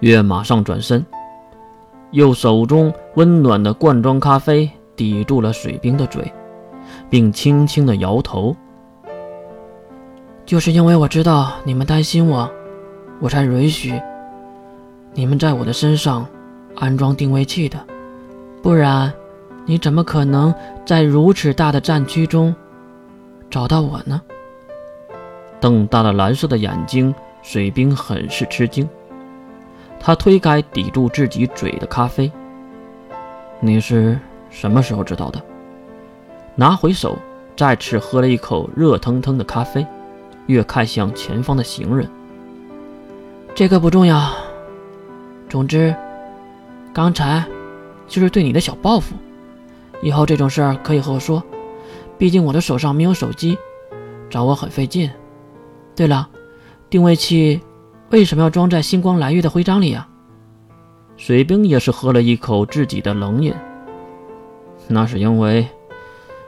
[0.00, 1.04] 月马上转身，
[2.12, 6.32] 用手中温暖的罐装咖啡抵住了水兵的嘴，
[7.10, 8.54] 并轻轻的摇头。
[10.46, 12.48] 就是因为我知道你们担心我，
[13.20, 14.00] 我才允许
[15.14, 16.26] 你们在我的身上
[16.76, 17.78] 安装定位器的，
[18.62, 19.12] 不然
[19.66, 20.54] 你怎么可能
[20.86, 22.54] 在如此大的战区中
[23.50, 24.22] 找到我呢？
[25.60, 27.12] 瞪大了蓝色的眼睛，
[27.42, 28.88] 水兵很是吃惊。
[30.00, 32.30] 他推开抵住自己嘴的咖啡。
[33.60, 34.18] 你是
[34.50, 35.42] 什么时候知道的？
[36.54, 37.16] 拿回手，
[37.56, 39.86] 再次喝了一口热腾腾的咖啡。
[40.46, 42.08] 越看向前方的行人，
[43.54, 44.32] 这个不重要。
[45.46, 45.94] 总之，
[46.90, 47.44] 刚才
[48.06, 49.14] 就是对你的小报复。
[50.00, 51.42] 以后这种事儿可以和我说，
[52.16, 53.58] 毕竟我的手上没有手机，
[54.30, 55.10] 找我很费劲。
[55.94, 56.26] 对了，
[56.88, 57.60] 定位器
[58.10, 60.08] 为什么要装在星光蓝月的徽章里呀？
[61.18, 63.52] 水兵也是喝了一口自己的冷饮。
[64.86, 65.68] 那是因为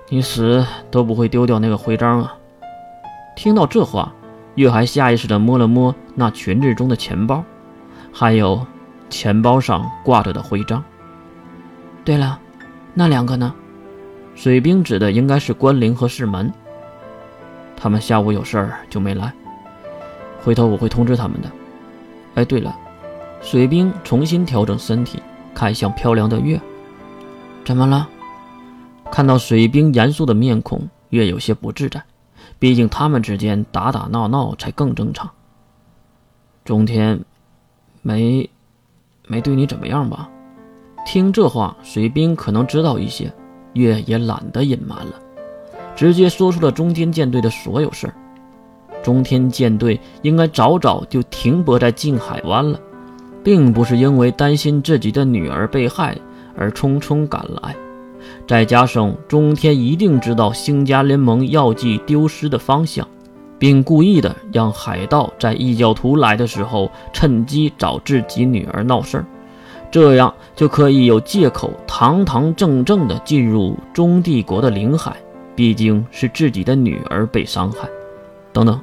[0.09, 2.35] 你死都不会丢掉那个徽章啊。
[3.37, 4.11] 听到这话，
[4.55, 7.45] 月还下意识地摸了摸那裙子中的钱包，
[8.11, 8.67] 还有
[9.11, 10.83] 钱包上挂着的徽章。
[12.05, 12.41] 对了，
[12.95, 13.55] 那两个呢？
[14.35, 16.51] 水兵指的应该是关灵和世门。
[17.77, 19.31] 他们下午有事儿就没来，
[20.43, 21.51] 回头我会通知他们的。
[22.35, 22.77] 哎，对了，
[23.43, 25.23] 水兵重新调整身体，
[25.55, 26.61] 看向漂亮的月。
[27.65, 28.09] 怎么了？
[29.11, 32.03] 看到水兵严肃的面孔，月有些不自在。
[32.59, 35.31] 毕竟他们之间打打闹闹才更正常。
[36.65, 37.25] 中天，
[38.03, 38.49] 没，
[39.27, 40.29] 没对你怎么样吧？
[41.07, 43.33] 听这话，水兵可能知道一些，
[43.73, 45.15] 月也懒得隐瞒了，
[45.97, 48.15] 直接说出了中天舰队的所有事儿。
[49.03, 52.79] 中天舰队应该早早就停泊在近海湾了，
[53.43, 56.17] 并不是因为担心自己的女儿被害
[56.57, 57.75] 而匆匆赶来。
[58.47, 63.07] 再加上中天一定知道星家联盟药剂丢失的方向，
[63.59, 69.25] 并故意的让海盗在异教徒来的时候趁机找自己女儿闹事儿，
[69.91, 75.17] 这样就可以有借口堂堂正正的进入中帝国的领海。
[75.57, 77.87] 毕竟是自己的女儿被伤害。
[78.51, 78.81] 等等，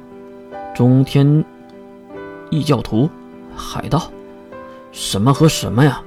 [0.78, 1.44] 中天
[2.50, 3.10] 异教徒、
[3.56, 4.00] 海盗，
[4.92, 6.00] 什么和什么呀？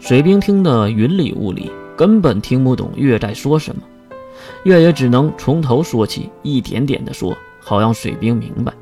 [0.00, 1.70] 水兵听得云里雾里。
[1.94, 3.82] 根本听不懂月在说什么，
[4.64, 8.72] 月也只能从头说起，一点点的说，好让水兵明白。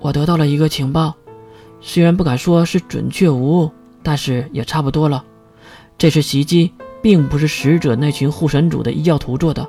[0.00, 1.14] 我得到了一个情报，
[1.80, 3.70] 虽然不敢说是准确无误，
[4.02, 5.24] 但是也差不多了。
[5.96, 9.64] 这次袭击并不是使者那群护神主的异教徒做的，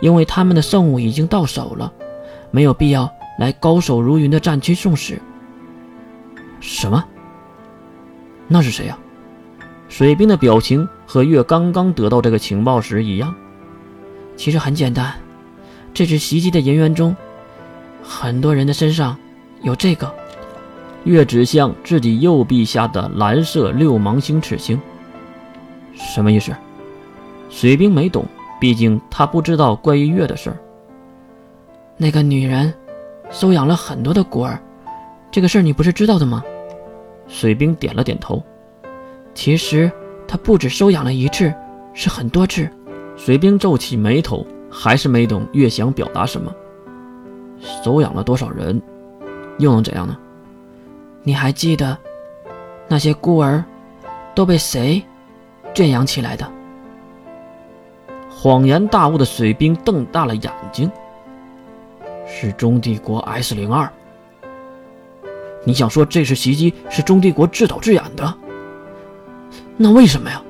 [0.00, 1.92] 因为他们的圣物已经到手了，
[2.50, 5.20] 没有必要来高手如云的战区送死。
[6.60, 7.04] 什么？
[8.48, 8.98] 那是谁呀？
[9.88, 13.34] 水兵的表情和月刚刚得到这个情报时一样。
[14.36, 15.14] 其实很简单，
[15.92, 17.14] 这次袭击的人员中，
[18.02, 19.16] 很多人的身上
[19.62, 20.12] 有这个。
[21.04, 24.80] 月指向自己右臂下的蓝色六芒星赤星。
[25.94, 26.50] 什么意思？
[27.50, 28.26] 水兵没懂，
[28.58, 30.56] 毕竟他不知道关于月的事儿。
[31.96, 32.72] 那个女人
[33.34, 34.56] 收养了很多的孤儿，
[35.28, 36.40] 这个事儿你不是知道的吗？
[37.26, 38.40] 水兵点了点头。
[39.34, 39.90] 其实
[40.28, 41.52] 他不止收养了一次，
[41.92, 42.70] 是很多次。
[43.16, 46.54] 水兵皱起眉头，还是没懂月想表达什么。
[47.82, 48.80] 收养了多少人，
[49.58, 50.16] 又能怎样呢？
[51.24, 51.98] 你还记得
[52.86, 53.64] 那些孤儿
[54.32, 55.02] 都被谁
[55.74, 56.48] 圈养起来的？
[58.30, 60.88] 恍然大悟的水兵瞪大了眼睛。
[62.36, 63.88] 是中帝国 S 零二。
[65.64, 68.34] 你想说这次袭击是中帝国自导自演的？
[69.76, 70.42] 那为什么呀？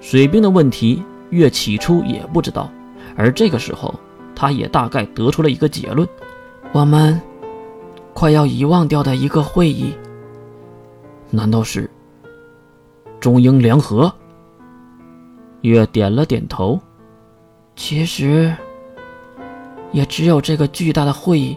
[0.00, 2.70] 水兵的问题，月起初也不知道，
[3.16, 3.94] 而这个时候，
[4.34, 6.08] 他也大概得出了一个结论：
[6.72, 7.20] 我们
[8.14, 9.92] 快要遗忘掉的一个会议，
[11.30, 11.88] 难道是
[13.20, 14.10] 中英联合？
[15.60, 16.80] 月点了点头。
[17.76, 18.56] 其实，
[19.92, 21.56] 也只有这个巨大的会议，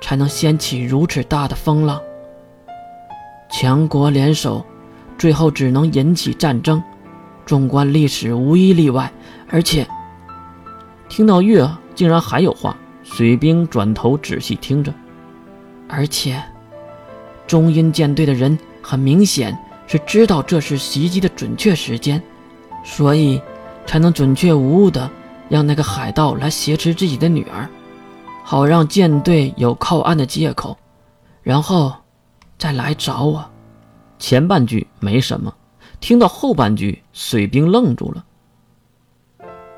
[0.00, 2.00] 才能掀起如此大的风浪。
[3.50, 4.64] 强国联手。
[5.18, 6.82] 最后只能引起战争，
[7.46, 9.10] 纵观历史无一例外。
[9.48, 9.88] 而且，
[11.08, 14.92] 听到月竟然还有话，水兵转头仔细听着。
[15.88, 16.38] 而且，
[17.46, 19.56] 中英舰队的人很明显
[19.86, 22.22] 是知道这是袭击的准确时间，
[22.84, 23.40] 所以
[23.86, 25.10] 才能准确无误的
[25.48, 27.68] 让那个海盗来挟持自己的女儿，
[28.44, 30.76] 好让舰队有靠岸的借口，
[31.42, 31.92] 然后
[32.58, 33.44] 再来找我。
[34.18, 35.54] 前半句没什么，
[36.00, 38.24] 听到后半句，水兵愣住了。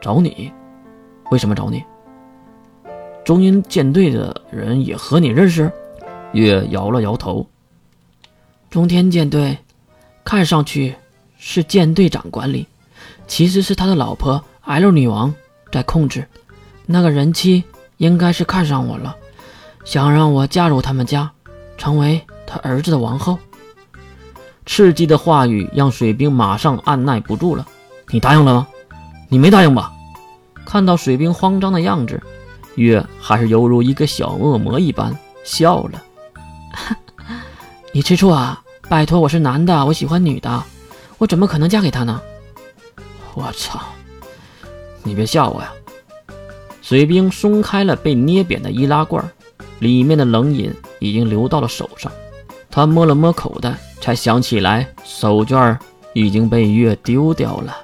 [0.01, 0.53] 找你？
[1.31, 1.83] 为什么找你？
[3.25, 5.71] 中英舰队的人也和你认识？
[6.33, 7.47] 月摇了摇头。
[8.71, 9.59] 中天舰队，
[10.25, 10.95] 看上去
[11.37, 12.67] 是舰队长管理，
[13.27, 15.35] 其实是他的老婆 L 女王
[15.71, 16.27] 在控制。
[16.87, 17.65] 那个人妻
[17.99, 19.15] 应该是看上我了，
[19.85, 21.31] 想让我嫁入他们家，
[21.77, 23.39] 成为他儿子的王后。
[24.67, 27.67] 刺激的话语让水兵马上按耐不住了。
[28.09, 28.69] 你答应了吗？
[29.29, 29.93] 你没答应吧？
[30.65, 32.23] 看到水兵慌张的样子，
[32.75, 36.03] 月还是犹如一个小恶魔一般笑了。
[37.93, 38.63] 你吃醋啊？
[38.89, 40.63] 拜托，我是男的，我喜欢女的，
[41.19, 42.21] 我怎么可能嫁给他呢？
[43.35, 43.81] 我操！
[45.03, 45.73] 你别吓我呀！
[46.83, 49.23] 水兵松开了被捏扁的易拉罐，
[49.79, 52.11] 里面的冷饮已经流到了手上。
[52.71, 55.77] 他摸了摸口袋，才想起来手绢
[56.13, 57.77] 已经被月丢掉了。